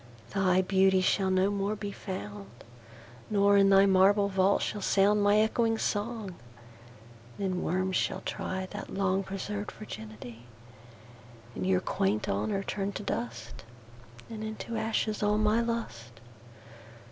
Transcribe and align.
Thy 0.33 0.63
Beauty 0.63 0.99
shall 0.99 1.29
no 1.29 1.51
more 1.51 1.75
be 1.75 1.91
found; 1.91 2.49
Nor, 3.29 3.55
in 3.55 3.69
thy 3.69 3.85
marble 3.85 4.29
Vault, 4.29 4.63
shall 4.63 4.81
soundMy 4.81 5.47
ecchoing 5.47 5.79
Song: 5.79 6.33
then 7.37 7.61
Worms 7.61 7.97
shall 7.97 8.21
tryThat 8.21 8.97
long 8.97 9.23
preserv'd 9.23 9.69
Virginity:And 9.73 11.67
your 11.67 11.81
quaint 11.81 12.27
Honour 12.27 12.63
turn 12.63 12.91
to 12.93 13.03
dust; 13.03 13.63
And 14.27 14.43
into 14.43 14.75
ashes 14.75 15.21
all 15.21 15.37
my 15.37 15.61
Lust. 15.61 16.19